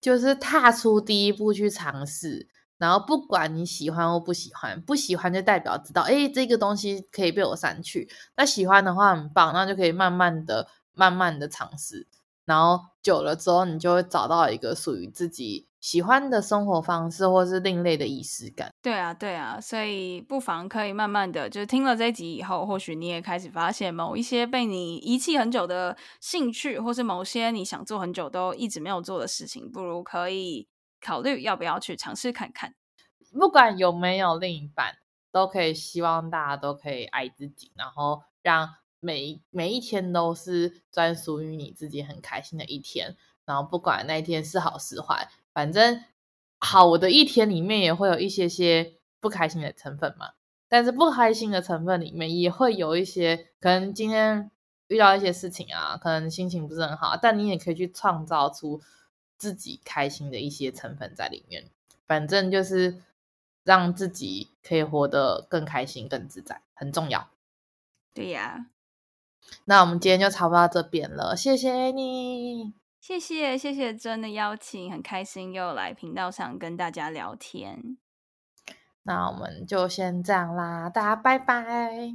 [0.00, 2.48] 就是踏出第一步去尝试。
[2.78, 8.08] 然后不管你喜欢或不喜欢，不喜欢就代表知道，诶，这个东西可以被我删去。
[8.36, 12.08] 那喜欢的话很棒，那就可以慢慢的、慢慢的尝试。
[12.44, 18.72] 然后久了之后，你就会找到一个属于自己喜欢的生活方式，或是另类的仪式感。
[18.82, 30.68] 对啊，对啊，所以不妨可以慢慢的，就是听了这一集以后，或许你也开始发现某一些被你遗弃很久的兴趣，或是某些你想做很久都一直没有做的事情，不如可以
[31.00, 32.74] 考虑要不要去尝试看看。
[33.32, 34.96] 不管有没有另一半，
[35.30, 38.68] 都可以希望大家都可以爱自己，然后让
[39.02, 43.16] 每每一天都是专属于你自己很开心的一天。
[43.44, 45.28] 然后不管那一天是好是坏。
[45.52, 46.04] 反正
[46.58, 50.34] 好，的一天里面也会有一些些不开心的成分嘛。
[50.68, 54.50] 但是不开心的成分里面也会有一些，可能今天
[54.86, 58.80] 遇到一些事情啊，可能心情不是很好，但你也可以去创造出
[59.36, 61.68] 自己开心的一些成分在里面。
[62.06, 63.02] 反正就是
[63.64, 67.28] 让自己可以活得更开心、更自在，很重要。
[68.14, 68.70] 对呀，
[69.64, 72.74] 那我们今天就差不多到这边了，谢谢你。
[73.00, 77.96] 谢谢谢谢真的邀请，很开心又来频道上跟大家聊天。
[79.02, 82.14] 那我们就先这样啦，大家拜拜